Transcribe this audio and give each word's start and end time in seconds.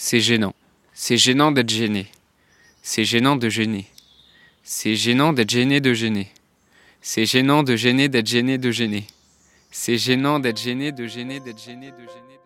C'est 0.00 0.20
gênant. 0.20 0.54
C'est 0.94 1.16
gênant 1.16 1.50
d'être 1.50 1.70
gêné. 1.70 2.06
C'est 2.82 3.04
gênant 3.04 3.34
de 3.34 3.48
gêner. 3.48 3.84
C'est 4.62 4.94
gênant 4.94 5.32
d'être 5.32 5.50
gêné 5.50 5.80
de 5.80 5.92
gêner. 5.92 6.28
C'est 7.02 7.26
gênant 7.26 7.64
de 7.64 7.74
gêner 7.74 8.08
d'être 8.08 8.28
gêné 8.28 8.58
de 8.58 8.70
gêner. 8.70 9.08
C'est 9.72 9.98
gênant 9.98 10.38
d'être 10.38 10.60
gêné 10.60 10.92
de 10.92 11.04
gêner 11.08 11.40
d'être 11.40 11.60
gêné 11.60 11.90
de 11.90 11.98
gêner. 11.98 12.38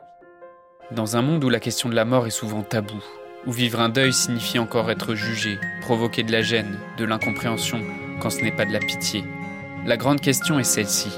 Dans 0.93 1.19
un 1.19 1.21
monde 1.21 1.45
où 1.45 1.51
la 1.51 1.61
question 1.61 1.91
de 1.91 1.95
la 1.95 2.07
mort 2.07 2.27
est 2.27 2.31
souvent 2.31 2.63
taboue, 2.63 3.05
où 3.47 3.53
vivre 3.53 3.81
un 3.81 3.91
deuil 3.91 4.15
signifie 4.15 4.59
encore 4.59 4.91
être 4.91 5.15
jugé, 5.15 5.59
provoquer 5.83 6.23
de 6.23 6.33
la 6.33 6.41
gêne, 6.41 6.81
de 6.97 7.05
l'incompréhension, 7.05 7.83
quand 8.23 8.31
ce 8.31 8.41
n'est 8.41 8.57
pas 8.57 8.65
de 8.65 8.73
la 8.73 8.81
pitié, 8.81 9.25
la 9.85 9.99
grande 9.99 10.23
question 10.23 10.59
est 10.59 10.65
celle-ci. 10.65 11.11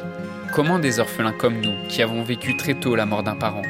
Comment 0.52 0.80
des 0.80 0.98
orphelins 0.98 1.32
comme 1.32 1.60
nous, 1.60 1.86
qui 1.88 2.02
avons 2.02 2.24
vécu 2.24 2.56
très 2.56 2.74
tôt 2.74 2.96
la 2.96 3.06
mort 3.06 3.22
d'un 3.22 3.36
parent, 3.36 3.62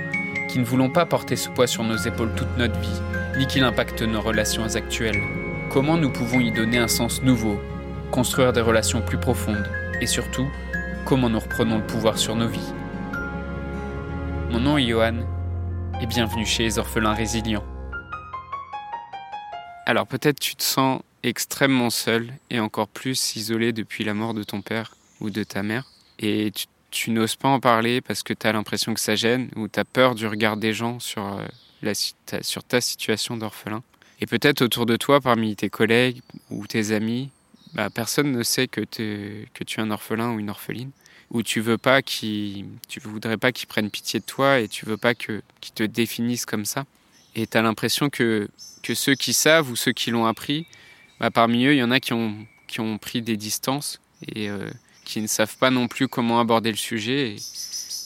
qui 0.54 0.60
ne 0.60 0.64
voulons 0.64 0.88
pas 0.88 1.04
porter 1.04 1.34
ce 1.34 1.48
poids 1.48 1.66
sur 1.66 1.82
nos 1.82 1.96
épaules 1.96 2.32
toute 2.36 2.56
notre 2.56 2.78
vie, 2.78 3.00
ni 3.36 3.48
qu'il 3.48 3.64
impacte 3.64 4.02
nos 4.02 4.20
relations 4.20 4.76
actuelles, 4.76 5.20
comment 5.68 5.96
nous 5.96 6.12
pouvons 6.12 6.38
y 6.38 6.52
donner 6.52 6.78
un 6.78 6.86
sens 6.86 7.22
nouveau, 7.22 7.58
construire 8.12 8.52
des 8.52 8.60
relations 8.60 9.02
plus 9.02 9.18
profondes, 9.18 9.68
et 10.00 10.06
surtout, 10.06 10.46
comment 11.06 11.28
nous 11.28 11.40
reprenons 11.40 11.78
le 11.78 11.84
pouvoir 11.84 12.18
sur 12.18 12.36
nos 12.36 12.46
vies? 12.46 12.72
Mon 14.52 14.60
nom 14.60 14.78
est 14.78 14.86
Johan, 14.86 15.26
et 16.00 16.06
bienvenue 16.06 16.46
chez 16.46 16.62
les 16.62 16.78
orphelins 16.78 17.14
résilients. 17.14 17.64
Alors 19.86 20.06
peut-être 20.06 20.38
tu 20.38 20.54
te 20.54 20.62
sens 20.62 21.00
extrêmement 21.24 21.90
seul 21.90 22.32
et 22.50 22.60
encore 22.60 22.86
plus 22.86 23.34
isolé 23.34 23.72
depuis 23.72 24.04
la 24.04 24.14
mort 24.14 24.34
de 24.34 24.44
ton 24.44 24.62
père 24.62 24.94
ou 25.20 25.30
de 25.30 25.42
ta 25.42 25.64
mère. 25.64 25.86
Et 26.20 26.52
tu, 26.54 26.66
n'oses 27.08 27.36
pas 27.36 27.48
en 27.48 27.60
parler 27.60 28.00
parce 28.00 28.22
que 28.22 28.32
tu 28.32 28.46
as 28.46 28.52
l'impression 28.52 28.94
que 28.94 29.00
ça 29.00 29.16
gêne 29.16 29.50
ou 29.56 29.68
tu 29.68 29.78
as 29.80 29.84
peur 29.84 30.14
du 30.14 30.26
regard 30.26 30.56
des 30.56 30.72
gens 30.72 31.00
sur, 31.00 31.26
euh, 31.26 31.46
la, 31.82 31.92
sur 31.94 32.64
ta 32.64 32.80
situation 32.80 33.36
d'orphelin. 33.36 33.82
Et 34.20 34.26
peut-être 34.26 34.62
autour 34.62 34.86
de 34.86 34.96
toi, 34.96 35.20
parmi 35.20 35.56
tes 35.56 35.68
collègues 35.68 36.22
ou 36.50 36.66
tes 36.66 36.92
amis, 36.92 37.30
bah, 37.74 37.90
personne 37.90 38.30
ne 38.30 38.42
sait 38.42 38.68
que, 38.68 38.80
que 38.80 39.64
tu 39.64 39.80
es 39.80 39.82
un 39.82 39.90
orphelin 39.90 40.32
ou 40.32 40.38
une 40.38 40.50
orpheline. 40.50 40.90
Ou 41.30 41.42
tu 41.42 41.60
veux 41.60 41.78
pas 41.78 42.00
tu 42.02 42.64
voudrais 43.02 43.36
pas 43.36 43.50
qu'ils 43.50 43.66
prennent 43.66 43.90
pitié 43.90 44.20
de 44.20 44.24
toi 44.24 44.60
et 44.60 44.68
tu 44.68 44.86
veux 44.86 44.96
pas 44.96 45.14
que, 45.14 45.42
qu'ils 45.60 45.74
te 45.74 45.82
définissent 45.82 46.46
comme 46.46 46.64
ça. 46.64 46.84
Et 47.34 47.46
tu 47.46 47.58
as 47.58 47.62
l'impression 47.62 48.08
que, 48.08 48.48
que 48.82 48.94
ceux 48.94 49.16
qui 49.16 49.34
savent 49.34 49.70
ou 49.70 49.74
ceux 49.74 49.92
qui 49.92 50.10
l'ont 50.10 50.26
appris, 50.26 50.66
bah, 51.18 51.30
parmi 51.30 51.64
eux, 51.64 51.74
il 51.74 51.78
y 51.78 51.82
en 51.82 51.90
a 51.90 51.98
qui 51.98 52.12
ont, 52.12 52.46
qui 52.68 52.80
ont 52.80 52.98
pris 52.98 53.20
des 53.22 53.36
distances 53.36 54.00
et 54.28 54.48
euh, 54.48 54.70
qui 55.04 55.20
ne 55.20 55.26
savent 55.26 55.56
pas 55.56 55.70
non 55.70 55.88
plus 55.88 56.08
comment 56.08 56.40
aborder 56.40 56.70
le 56.70 56.76
sujet. 56.76 57.36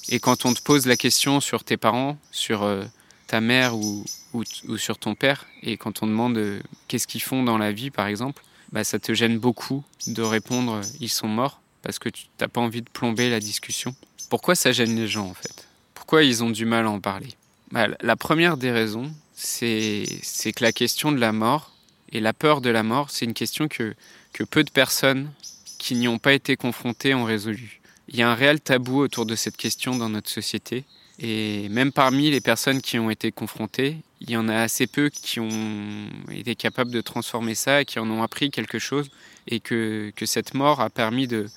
Et, 0.09 0.19
quand 0.21 0.45
on 0.45 0.55
te 0.55 0.63
pose 0.63 0.87
la 0.87 0.97
question 0.97 1.41
sur 1.41 1.65
tes 1.65 1.77
parents, 1.77 2.19
sur 2.31 2.63
euh, 2.63 2.85
ta 3.27 3.41
mère 3.41 3.77
ou, 3.77 4.05
sur 4.77 4.99
ton 4.99 5.15
père, 5.15 5.47
et 5.63 5.77
quand 5.77 6.03
on 6.03 6.07
demande 6.07 6.37
euh, 6.39 6.61
qu'est-ce 6.87 7.07
qu'ils 7.07 7.23
font 7.23 7.43
dans 7.43 7.59
la 7.59 7.73
vie, 7.73 7.91
par 7.91 8.07
exemple, 8.07 8.43
bah, 8.73 8.85
ça 8.85 8.99
te 8.99 9.13
gêne 9.15 9.39
beaucoup 9.39 9.85
de 10.07 10.23
répondre 10.23 10.81
ils 11.01 11.09
sont 11.09 11.29
morts 11.29 11.61
parce 11.83 11.99
que 11.99 12.09
tu 12.09 12.27
n'as 12.41 12.49
pas 12.49 12.61
envie 12.61 12.83
de 12.83 12.91
plomber 12.91 13.31
la 13.31 13.41
discussion. 13.41 13.95
Pourquoi 14.29 14.55
ça 14.55 14.73
gêne 14.73 14.97
les 14.97 15.09
gens 15.09 15.27
en 15.27 15.35
fait? 15.35 15.67
Pourquoi 15.95 16.23
ils 16.23 16.45
ont 16.45 16.51
du 16.51 16.67
mal 16.67 16.87
à 16.87 16.91
en 16.91 17.01
parler? 17.01 17.29
Bah, 17.71 17.89
La 18.01 18.17
première 18.17 18.57
des 18.57 18.71
raisons, 18.71 19.11
c'est 19.35 20.05
que 20.55 20.63
la 20.63 20.73
question 20.73 21.13
de 21.13 21.19
la 21.19 21.33
mort, 21.33 21.73
et 22.13 22.21
la 22.21 22.33
peur 22.33 22.61
de 22.61 22.71
la 22.71 22.83
mort, 22.83 23.11
c'est 23.11 23.25
une 23.25 23.35
question 23.35 23.69
que, 23.69 23.95
que 24.33 24.45
peu 24.45 24.65
de 24.65 24.71
personnes 24.71 25.31
qui 25.79 25.95
n'y 25.95 26.09
ont 26.09 26.19
pas 26.19 26.33
été 26.33 26.57
confrontées 26.57 27.15
ont 27.15 27.25
résolu. 27.25 27.81
Il 28.09 28.17
y 28.17 28.23
a 28.23 28.31
un 28.31 28.35
réel 28.35 28.61
tabou 28.61 28.99
autour 28.99 29.27
de 29.27 29.35
cette 29.35 29.57
question 29.57 29.97
dans 29.97 30.09
notre 30.09 30.31
société. 30.31 30.85
Et 31.21 31.69
même 31.69 31.93
parmi 31.93 32.31
les 32.31 32.41
personnes 32.41 32.81
qui 32.81 32.99
ont 32.99 33.11
été 33.11 33.33
confrontées, 33.33 33.97
il 34.21 34.31
y 34.31 34.37
en 34.37 34.49
a 34.49 34.57
assez 34.57 34.87
peu 34.87 35.09
qui 35.09 35.41
ont 35.41 36.09
été 36.31 36.55
capables 36.55 36.91
de 36.91 37.01
transformer 37.01 37.55
ça, 37.55 37.85
qui 37.85 37.99
en 37.99 38.09
ont 38.11 38.23
appris 38.23 38.51
quelque 38.51 38.79
chose, 38.79 39.11
et 39.47 39.61
que, 39.61 40.13
que 40.15 40.27
cette 40.27 40.55
mort 40.55 40.81
a 40.81 40.91
permis 40.91 41.27
de, 41.27 41.49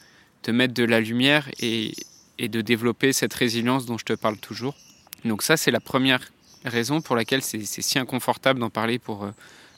de 0.44 0.52
mettre 0.52 0.74
de 0.74 0.84
la 0.84 1.00
lumière 1.00 1.50
et, 1.60 1.94
et 2.40 2.48
de 2.48 2.62
développer 2.62 3.14
cette 3.14 3.34
résilience 3.34 3.86
dont 3.86 3.98
je 3.98 4.06
te 4.06 4.14
parle 4.14 4.38
toujours. 4.38 4.76
Donc 5.26 5.44
ça, 5.44 5.58
c'est 5.58 5.72
la 5.72 5.80
première 5.80 6.32
raison 6.66 7.02
pour 7.02 7.16
laquelle 7.16 7.42
c'est 7.44 7.64
si 7.64 8.00
inconfortable 8.00 8.60
d'en 8.60 8.70
parler 8.70 8.98
pour, 9.00 9.24
euh, 9.24 9.32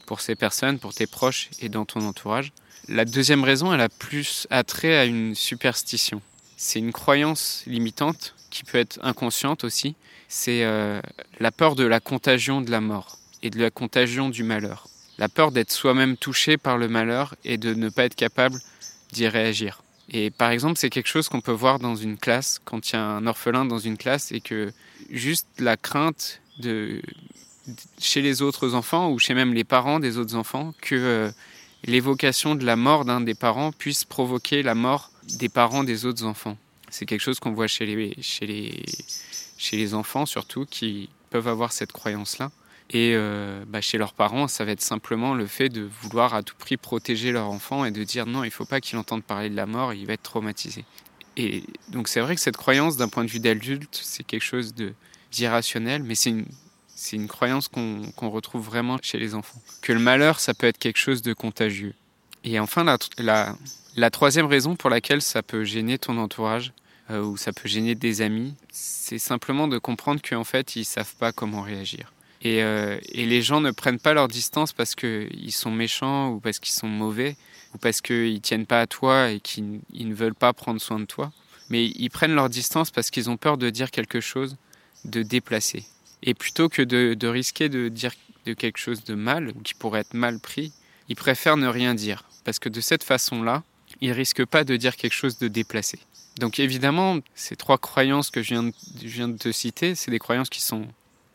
pour 0.06 0.22
ces 0.22 0.36
personnes, 0.36 0.80
pour 0.80 0.94
tes 0.94 1.08
proches 1.08 1.50
et 1.60 1.70
dans 1.70 1.86
ton 1.86 2.02
entourage. 2.02 2.52
La 2.88 3.06
deuxième 3.06 3.44
raison, 3.44 3.74
elle 3.74 3.82
a 3.82 3.90
plus 3.90 4.48
attrait 4.50 4.98
à 4.98 5.06
une 5.06 5.36
superstition. 5.36 6.22
C'est 6.58 6.80
une 6.80 6.92
croyance 6.92 7.64
limitante 7.66 8.36
qui 8.50 8.64
peut 8.64 8.78
être 8.78 9.00
inconsciente 9.04 9.64
aussi. 9.64 9.96
C'est 10.28 10.64
euh, 10.64 11.02
la 11.40 11.52
peur 11.52 11.76
de 11.76 11.86
la 11.86 12.00
contagion 12.00 12.62
de 12.62 12.72
la 12.72 12.82
mort 12.82 13.18
et 13.42 13.50
de 13.50 13.60
la 13.60 13.72
contagion 13.72 14.30
du 14.30 14.44
malheur. 14.44 14.88
La 15.18 15.30
peur 15.30 15.52
d'être 15.52 15.72
soi-même 15.72 16.18
touché 16.18 16.58
par 16.58 16.78
le 16.78 16.88
malheur 16.88 17.36
et 17.46 17.58
de 17.58 17.74
ne 17.74 17.90
pas 17.90 18.06
être 18.06 18.16
capable 18.16 18.60
d'y 19.12 19.28
réagir. 19.28 19.84
Et 20.10 20.32
par 20.32 20.52
exemple, 20.52 20.78
c'est 20.78 20.90
quelque 20.90 21.08
chose 21.08 21.30
qu'on 21.30 21.42
peut 21.42 21.52
voir 21.52 21.80
dans 21.80 21.96
une 21.96 22.18
classe, 22.18 22.60
quand 22.66 22.90
il 22.90 22.94
y 22.94 22.96
a 22.98 23.04
un 23.04 23.26
orphelin 23.28 23.66
dans 23.66 23.80
une 23.80 23.98
classe 23.98 24.32
et 24.32 24.42
que 24.42 24.72
juste 25.10 25.48
la 25.60 25.78
crainte 25.78 26.42
de 26.60 27.02
chez 28.00 28.22
les 28.22 28.42
autres 28.42 28.74
enfants 28.74 29.12
ou 29.12 29.20
chez 29.20 29.34
même 29.34 29.54
les 29.54 29.64
parents 29.64 30.00
des 30.00 30.18
autres 30.18 30.36
enfants 30.36 30.74
que 30.82 30.96
euh, 30.96 31.32
l'évocation 31.86 32.56
de 32.56 32.66
la 32.66 32.76
mort 32.76 33.06
d'un 33.06 33.22
des 33.22 33.36
parents 33.36 33.72
puisse 33.72 34.06
provoquer 34.06 34.64
la 34.64 34.76
mort 34.76 35.12
des 35.40 35.50
parents 35.50 35.84
des 35.84 36.06
autres 36.06 36.26
enfants. 36.26 36.58
C'est 36.90 37.06
quelque 37.06 37.22
chose 37.22 37.40
qu'on 37.40 37.54
voit 37.54 37.68
chez 37.68 37.86
les, 37.86 38.16
chez, 38.22 38.46
les, 38.46 38.84
chez 39.58 39.78
les 39.78 39.94
enfants 39.94 40.26
surtout 40.26 40.66
qui 40.66 41.10
peuvent 41.30 41.48
avoir 41.48 41.72
cette 41.72 41.92
croyance-là. 41.92 42.52
Et 42.90 43.14
euh, 43.16 43.64
bah, 43.66 43.82
chez 43.82 43.98
leurs 43.98 44.14
parents, 44.14 44.48
ça 44.48 44.66
va 44.66 44.72
être 44.72 44.82
simplement 44.82 45.34
le 45.34 45.48
fait 45.48 45.70
de 45.70 45.90
vouloir 46.02 46.36
à 46.36 46.44
tout 46.44 46.56
prix 46.58 46.78
protéger 46.78 47.32
leur 47.32 47.50
enfant 47.50 47.86
et 47.86 47.92
de 47.92 48.04
dire 48.04 48.26
non, 48.26 48.44
il 48.44 48.48
ne 48.48 48.52
faut 48.52 48.66
pas 48.66 48.82
qu'il 48.82 48.98
entende 48.98 49.24
parler 49.24 49.50
de 49.50 49.56
la 49.56 49.66
mort, 49.66 49.94
il 49.94 50.06
va 50.06 50.14
être 50.14 50.24
traumatisé. 50.24 50.86
Et 51.38 51.64
donc 51.88 52.08
c'est 52.08 52.20
vrai 52.20 52.36
que 52.36 52.42
cette 52.42 52.58
croyance, 52.58 52.98
d'un 52.98 53.08
point 53.08 53.24
de 53.24 53.30
vue 53.30 53.40
d'adulte, 53.40 54.00
c'est 54.04 54.24
quelque 54.24 54.44
chose 54.44 54.76
d'irrationnel, 55.32 56.04
mais 56.04 56.14
c'est 56.14 56.30
une, 56.30 56.46
c'est 57.04 57.18
une 57.18 57.28
croyance 57.28 57.68
qu'on 57.68 58.30
retrouve 58.30 58.64
vraiment 58.64 58.98
chez 59.02 59.20
les 59.20 59.36
enfants. 59.36 59.62
Que 59.82 59.92
le 59.92 60.00
malheur, 60.00 60.40
ça 60.40 60.54
peut 60.54 60.68
être 60.68 60.78
quelque 60.78 60.98
chose 60.98 61.22
de 61.22 61.34
contagieux. 61.34 61.96
Et 62.46 62.62
enfin, 62.62 62.86
la, 63.18 64.10
troisième 64.10 64.46
raison 64.46 64.78
pour 64.78 64.90
laquelle 64.90 65.22
ça 65.22 65.44
peut 65.44 65.66
gêner 65.66 65.98
ton 65.98 66.18
entourage, 66.18 66.72
euh, 67.10 67.22
ou 67.22 67.36
ça 67.36 67.52
peut 67.52 67.68
gêner 67.68 67.94
des 67.94 68.22
amis, 68.22 68.54
c'est 68.72 69.20
simplement 69.20 69.68
de 69.68 69.80
comprendre 69.80 70.22
qu'en 70.22 70.46
fait, 70.46 70.78
ils 70.78 70.86
savent 70.86 71.16
pas 71.18 71.34
comment 71.34 71.62
réagir. 71.62 72.14
Et, 72.42 72.64
euh, 72.64 72.98
et, 73.10 73.26
les 73.26 73.42
gens 73.42 73.60
ne 73.60 73.72
prennent 73.72 74.00
pas 74.00 74.14
leur 74.14 74.30
distance 74.30 74.72
parce 74.72 74.96
qu'ils 74.96 75.52
sont 75.52 75.72
méchants 75.72 76.30
ou 76.30 76.40
parce 76.40 76.60
qu'ils 76.60 76.74
sont 76.74 76.88
mauvais 76.88 77.36
ou 77.74 77.80
parce 77.80 78.00
qu'ils 78.00 78.40
tiennent 78.40 78.66
pas 78.66 78.80
à 78.80 78.88
toi 78.88 79.30
et 79.30 79.42
qu'ils 79.42 79.82
ne 79.92 80.14
veulent 80.14 80.36
pas 80.36 80.54
prendre 80.54 80.80
soin 80.80 81.02
de 81.02 81.06
toi. 81.06 81.34
Mais 81.70 81.86
ils 81.86 82.10
prennent 82.10 82.36
leur 82.36 82.50
distance 82.50 82.92
parce 82.92 83.10
qu'ils 83.10 83.30
ont 83.30 83.38
peur 83.38 83.58
de 83.58 83.70
dire 83.70 83.92
quelque 83.92 84.22
chose 84.22 84.56
de 85.04 85.22
déplacé. 85.22 85.86
Et 86.24 86.34
plutôt 86.34 86.70
que 86.70 86.82
de, 86.82 87.28
risquer 87.28 87.70
de 87.70 87.90
dire 87.90 88.14
de 88.46 88.54
quelque 88.54 88.78
chose 88.78 89.04
de 89.04 89.14
mal, 89.14 89.50
ou 89.50 89.62
qui 89.62 89.74
pourrait 89.74 90.02
être 90.02 90.14
mal 90.14 90.40
pris, 90.40 90.74
ils 91.10 91.16
préfèrent 91.16 91.58
ne 91.58 91.68
rien 91.68 91.94
dire. 91.94 92.24
Parce 92.44 92.60
que 92.60 92.70
de 92.70 92.82
cette 92.82 93.04
façon-là, 93.04 93.64
ils 94.02 94.12
risquent 94.12 94.46
pas 94.46 94.64
de 94.64 94.76
dire 94.76 94.96
quelque 94.96 95.14
chose 95.14 95.38
de 95.38 95.48
déplacé. 95.48 96.00
Donc 96.40 96.60
évidemment, 96.60 97.20
ces 97.36 97.56
trois 97.56 97.78
croyances 97.78 98.32
que 98.32 98.42
je 98.42 98.50
viens 98.50 98.64
de, 98.64 98.74
je 99.02 99.08
viens 99.08 99.28
de 99.28 99.38
te 99.38 99.52
citer, 99.52 99.96
c'est 99.96 100.12
des 100.12 100.20
croyances 100.20 100.50
qui 100.50 100.62
sont 100.62 100.88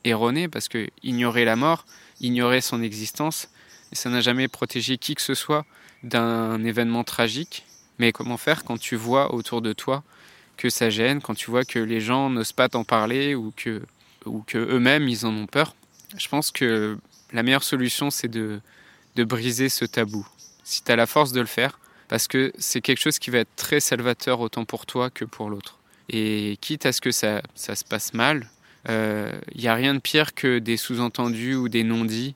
erronées 0.05 0.49
parce 0.49 0.69
que 0.69 0.89
ignorer 1.03 1.45
la 1.45 1.57
mort, 1.57 1.85
ignorer 2.21 2.61
son 2.61 2.83
existence, 2.83 3.49
ça 3.93 4.11
n'a 4.11 4.21
jamais 4.21 4.49
protégé 4.49 4.99
qui 4.99 5.15
que 5.15 5.23
ce 5.23 5.35
soit 5.35 5.65
d'un 6.03 6.65
événement 6.65 7.05
tragique. 7.05 7.65
Mais 7.99 8.13
comment 8.13 8.37
faire 8.37 8.65
quand 8.65 8.79
tu 8.79 8.97
vois 8.97 9.35
autour 9.35 9.63
de 9.63 9.73
toi 9.73 10.03
que 10.57 10.71
ça 10.71 10.91
gêne, 10.91 11.21
quand 11.21 11.35
tu 11.35 11.51
vois 11.51 11.65
que 11.65 11.79
les 11.79 12.01
gens 12.01 12.31
n'osent 12.31 12.53
pas 12.53 12.69
t'en 12.69 12.85
parler 12.85 13.35
ou 13.35 13.53
que 13.57 13.83
ou 14.29 14.45
que 14.47 14.59
eux-mêmes 14.59 15.09
ils 15.09 15.27
en 15.27 15.35
ont 15.35 15.47
peur. 15.47 15.75
Je 16.17 16.29
pense 16.29 16.51
que 16.51 16.99
la 17.33 17.43
meilleure 17.43 17.65
solution 17.65 18.11
c'est 18.11 18.29
de, 18.29 18.61
de 19.17 19.25
briser 19.25 19.69
ce 19.69 19.85
tabou. 19.85 20.27
Si 20.65 20.83
tu 20.83 20.93
as 20.93 20.97
la 20.97 21.07
force 21.07 21.33
de 21.33 21.41
le 21.41 21.47
faire, 21.47 21.79
parce 22.09 22.29
que 22.29 22.53
c'est 22.59 22.81
quelque 22.81 23.01
chose 23.01 23.19
qui 23.19 23.31
va 23.31 23.39
être 23.39 23.55
très 23.57 23.81
salvateur 23.81 24.41
autant 24.41 24.65
pour 24.65 24.87
toi 24.87 25.11
que 25.11 25.25
pour 25.25 25.51
l'autre. 25.51 25.79
Et 26.09 26.57
quitte 26.61 26.87
à 26.87 26.93
ce 26.93 27.01
que 27.01 27.11
ça, 27.11 27.43
ça 27.55 27.75
se 27.75 27.85
passe 27.85 28.15
mal, 28.15 28.49
il 28.87 28.93
euh, 28.93 29.33
n'y 29.55 29.69
a 29.69 29.75
rien 29.75 29.95
de 29.95 29.99
pire 29.99 30.35
que 30.35 30.59
des 30.59 30.77
sous-entendus 30.77 31.57
ou 31.57 31.69
des 31.69 31.85
non-dits, 31.85 32.35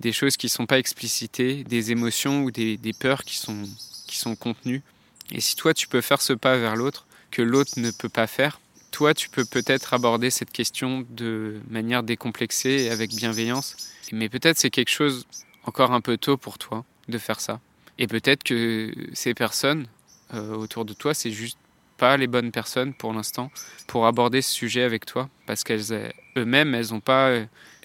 des 0.00 0.12
choses 0.12 0.36
qui 0.36 0.46
ne 0.46 0.50
sont 0.50 0.66
pas 0.66 0.78
explicitées, 0.78 1.64
des 1.64 1.92
émotions 1.92 2.42
ou 2.42 2.50
des, 2.50 2.76
des, 2.76 2.92
peurs 2.92 3.24
qui 3.24 3.38
sont, 3.38 3.62
qui 4.06 4.18
sont 4.18 4.36
contenues. 4.36 4.82
Et 5.30 5.40
si 5.40 5.56
toi 5.56 5.72
tu 5.72 5.88
peux 5.88 6.02
faire 6.02 6.20
ce 6.20 6.34
pas 6.34 6.58
vers 6.58 6.76
l'autre, 6.76 7.06
que 7.30 7.40
l'autre 7.40 7.72
ne 7.78 7.90
peut 7.90 8.10
pas 8.10 8.26
faire, 8.26 8.60
toi, 8.94 9.12
tu 9.12 9.28
peux 9.28 9.44
peut-être 9.44 9.92
aborder 9.92 10.30
cette 10.30 10.52
question 10.52 11.04
de 11.10 11.60
manière 11.68 12.04
décomplexée 12.04 12.84
et 12.84 12.90
avec 12.90 13.10
bienveillance. 13.10 13.76
Mais 14.12 14.28
peut-être 14.28 14.56
c'est 14.56 14.70
quelque 14.70 14.90
chose 14.90 15.26
encore 15.64 15.90
un 15.90 16.00
peu 16.00 16.16
tôt 16.16 16.36
pour 16.36 16.58
toi 16.58 16.84
de 17.08 17.18
faire 17.18 17.40
ça. 17.40 17.60
Et 17.98 18.06
peut-être 18.06 18.44
que 18.44 18.92
ces 19.12 19.34
personnes 19.34 19.88
euh, 20.32 20.54
autour 20.54 20.84
de 20.84 20.92
toi, 20.92 21.12
c'est 21.12 21.32
juste 21.32 21.58
pas 21.96 22.16
les 22.16 22.28
bonnes 22.28 22.52
personnes 22.52 22.94
pour 22.94 23.12
l'instant 23.12 23.50
pour 23.88 24.06
aborder 24.06 24.42
ce 24.42 24.50
sujet 24.52 24.82
avec 24.82 25.06
toi 25.06 25.28
parce 25.46 25.64
qu'elles 25.64 26.12
eux-mêmes 26.36 26.74
elles 26.74 26.90
n'ont 26.90 27.00
pas 27.00 27.30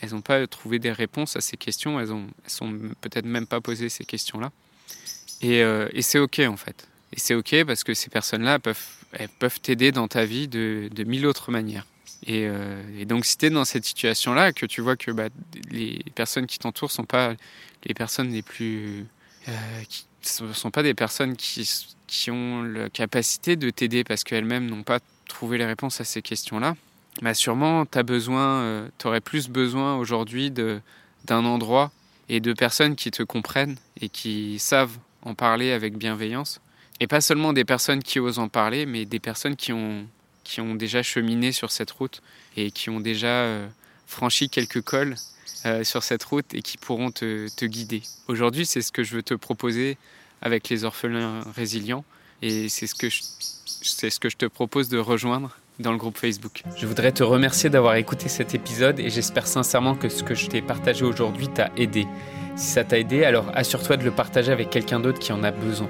elles 0.02 0.16
ont 0.16 0.22
pas 0.22 0.48
trouvé 0.48 0.80
des 0.80 0.92
réponses 0.92 1.36
à 1.36 1.42
ces 1.42 1.58
questions 1.58 2.00
elles 2.00 2.12
ont 2.12 2.26
elles 2.44 2.50
sont 2.50 2.72
peut-être 3.02 3.28
même 3.28 3.46
pas 3.46 3.62
posé 3.62 3.88
ces 3.88 4.06
questions 4.06 4.40
là 4.40 4.52
et, 5.44 5.60
et 5.60 6.02
c'est 6.02 6.18
ok 6.18 6.40
en 6.48 6.58
fait 6.58 6.88
et 7.14 7.20
c'est 7.20 7.36
ok 7.36 7.64
parce 7.66 7.84
que 7.84 7.94
ces 7.94 8.10
personnes 8.10 8.44
là 8.44 8.60
peuvent 8.60 8.86
peuvent 9.40 9.60
t'aider 9.60 9.92
dans 9.92 10.08
ta 10.08 10.26
vie 10.26 10.48
de, 10.48 10.88
de 10.94 11.04
mille 11.04 11.26
autres 11.26 11.52
manières 11.52 11.86
et, 12.26 12.48
euh, 12.48 13.06
donc, 13.06 13.26
si 13.26 13.38
tu 13.38 13.46
es 13.46 13.50
dans 13.50 13.66
cette 13.66 13.86
situation-là, 13.86 14.52
que 14.52 14.66
tu 14.66 14.82
vois 14.82 14.96
que 14.96 15.12
bah, 15.12 15.30
les 15.72 16.04
personnes 16.16 16.48
qui 16.48 16.60
t'entourent 16.60 16.92
sont 16.92 17.06
pas 17.06 17.34
les 17.86 17.94
personnes 17.94 18.32
les 18.32 18.42
plus. 18.42 19.06
Euh, 19.48 19.52
sont 20.22 20.70
pas 20.70 20.84
des 20.84 20.94
personnes 20.94 21.38
qui, 21.38 21.68
qui 22.06 22.30
ont 22.30 22.62
la 22.62 22.90
capacité 22.90 23.56
de 23.56 23.70
t'aider 23.70 24.04
parce 24.04 24.26
qu'elles-mêmes 24.26 24.66
n'ont 24.66 24.84
pas 24.84 25.00
trouvé 25.30 25.58
les 25.58 25.66
réponses 25.66 26.02
à 26.02 26.04
ces 26.04 26.22
questions-là, 26.22 26.76
bah 27.22 27.34
sûrement 27.34 27.86
tu 27.86 28.00
euh, 28.00 28.90
aurais 29.06 29.22
plus 29.22 29.48
besoin 29.48 29.96
aujourd'hui 29.96 30.52
d'un 30.52 30.82
endroit 31.46 31.92
et 32.28 32.42
de 32.42 32.52
personnes 32.52 32.98
qui 32.98 33.12
te 33.12 33.24
comprennent 33.24 33.78
et 34.02 34.10
qui 34.10 34.60
savent 34.60 34.98
en 35.22 35.36
parler 35.36 35.72
avec 35.72 35.98
bienveillance. 35.98 36.60
Et 37.00 37.08
pas 37.08 37.22
seulement 37.22 37.54
des 37.54 37.66
personnes 37.66 38.04
qui 38.04 38.20
osent 38.20 38.40
en 38.40 38.50
parler, 38.50 38.86
mais 38.86 39.06
des 39.06 39.20
personnes 39.20 39.56
qui 39.56 39.74
ont 39.74 40.06
qui 40.44 40.62
ont 40.62 40.74
déjà 40.74 41.04
cheminé 41.04 41.52
sur 41.52 41.70
cette 41.70 41.92
route 41.92 42.24
et 42.58 42.72
qui 42.72 42.90
ont 42.90 43.00
déjà 43.00 43.28
euh, 43.28 43.68
franchi 44.08 44.50
quelques 44.50 44.82
cols 44.82 45.16
euh, 45.66 45.84
sur 45.84 46.02
cette 46.02 46.24
route 46.24 46.54
et 46.54 46.64
qui 46.64 46.78
pourront 46.78 47.12
te, 47.12 47.66
guider. 47.66 48.02
Aujourd'hui, 48.28 48.66
c'est 48.66 48.82
ce 48.82 48.92
que 48.92 49.04
je 49.04 49.16
veux 49.16 49.22
te 49.22 49.36
proposer 49.36 49.98
avec 50.42 50.70
les 50.70 50.86
orphelins 50.86 51.42
résilients 51.56 52.04
et 52.42 52.68
c'est 52.70 52.88
ce 52.88 52.96
c'est 53.82 54.10
ce 54.10 54.20
que 54.20 54.30
je 54.30 54.38
te 54.38 54.46
propose 54.46 54.90
de 54.90 54.98
rejoindre 54.98 55.58
dans 55.80 55.92
le 55.92 55.98
groupe 55.98 56.18
Facebook. 56.18 56.64
Je 56.76 56.86
voudrais 56.86 57.12
te 57.12 57.24
remercier 57.24 57.70
d'avoir 57.70 57.96
écouté 57.96 58.28
cet 58.28 58.56
épisode 58.56 59.00
et 59.00 59.10
j'espère 59.10 59.48
sincèrement 59.48 59.96
que 59.96 60.10
ce 60.10 60.24
que 60.24 60.36
je 60.36 60.48
t'ai 60.48 60.62
partagé 60.62 61.06
aujourd'hui 61.06 61.48
t'a 61.48 61.72
aidé. 61.78 62.08
Si 62.56 62.72
ça 62.72 62.84
t'a 62.84 63.00
aidé, 63.00 63.24
alors 63.24 63.52
assure-toi 63.54 63.98
de 63.98 64.04
le 64.04 64.12
partager 64.12 64.52
avec 64.52 64.70
quelqu'un 64.70 65.00
d'autre 65.00 65.20
qui 65.20 65.32
en 65.32 65.44
a 65.44 65.52
besoin. 65.52 65.90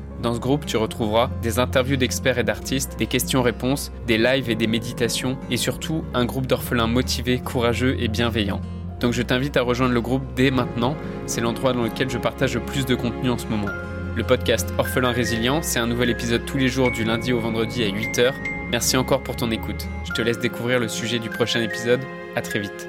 Dans 0.21 0.35
ce 0.35 0.39
groupe, 0.39 0.67
tu 0.67 0.77
retrouveras 0.77 1.31
des 1.41 1.57
interviews 1.57 1.95
d'experts 1.95 2.37
et 2.37 2.43
d'artistes, 2.43 2.95
des 2.99 3.07
questions-réponses, 3.07 3.91
des 4.05 4.19
lives 4.19 4.51
et 4.51 4.55
des 4.55 4.67
méditations, 4.67 5.35
et 5.49 5.57
surtout 5.57 6.03
un 6.13 6.25
groupe 6.25 6.45
d'orphelins 6.45 6.85
motivés, 6.85 7.39
courageux 7.39 7.95
et 7.99 8.07
bienveillants. 8.07 8.61
Donc 8.99 9.13
je 9.13 9.23
t'invite 9.23 9.57
à 9.57 9.63
rejoindre 9.63 9.95
le 9.95 10.01
groupe 10.01 10.21
dès 10.35 10.51
maintenant, 10.51 10.95
c'est 11.25 11.41
l'endroit 11.41 11.73
dans 11.73 11.81
lequel 11.81 12.07
je 12.07 12.19
partage 12.19 12.53
le 12.53 12.61
plus 12.61 12.85
de 12.85 12.93
contenu 12.93 13.31
en 13.31 13.37
ce 13.39 13.47
moment. 13.47 13.71
Le 14.15 14.23
podcast 14.23 14.71
Orphelin 14.77 15.11
Résilient, 15.11 15.63
c'est 15.63 15.79
un 15.79 15.87
nouvel 15.87 16.11
épisode 16.11 16.45
tous 16.45 16.57
les 16.57 16.67
jours 16.67 16.91
du 16.91 17.03
lundi 17.03 17.33
au 17.33 17.39
vendredi 17.39 17.83
à 17.83 17.87
8h. 17.87 18.31
Merci 18.69 18.97
encore 18.97 19.23
pour 19.23 19.35
ton 19.35 19.49
écoute. 19.49 19.87
Je 20.07 20.11
te 20.11 20.21
laisse 20.21 20.37
découvrir 20.37 20.79
le 20.79 20.87
sujet 20.87 21.17
du 21.17 21.29
prochain 21.29 21.61
épisode. 21.61 22.01
À 22.35 22.41
très 22.43 22.59
vite. 22.59 22.87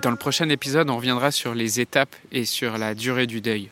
Dans 0.00 0.10
le 0.10 0.16
prochain 0.16 0.48
épisode, 0.48 0.88
on 0.88 0.96
reviendra 0.96 1.30
sur 1.30 1.54
les 1.54 1.80
étapes 1.80 2.16
et 2.30 2.46
sur 2.46 2.78
la 2.78 2.94
durée 2.94 3.26
du 3.26 3.42
deuil. 3.42 3.68